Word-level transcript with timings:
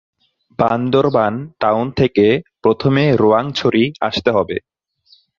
Bandarban 0.59 1.33
town 1.61 1.85
থেকে 1.99 2.25
প্রথমে 2.63 3.03
রোয়াংছড়ি 3.21 3.83
আসতে 4.07 4.29
হবে। 4.31 4.57